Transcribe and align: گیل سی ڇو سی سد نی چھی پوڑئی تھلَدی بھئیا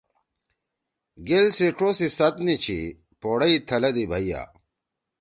گیل 1.27 1.47
سی 1.57 1.67
ڇو 1.77 1.89
سی 1.97 2.07
سد 2.17 2.35
نی 2.45 2.55
چھی 2.63 2.79
پوڑئی 3.21 3.57
تھلَدی 3.67 4.05
بھئیا 4.11 4.41